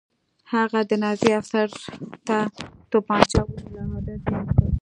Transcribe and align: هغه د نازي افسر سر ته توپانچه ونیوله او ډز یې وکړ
هغه 0.53 0.79
د 0.89 0.91
نازي 1.03 1.31
افسر 1.39 1.67
سر 1.83 2.11
ته 2.27 2.37
توپانچه 2.91 3.39
ونیوله 3.43 3.81
او 3.93 3.97
ډز 4.05 4.23
یې 4.31 4.37
وکړ 4.39 4.69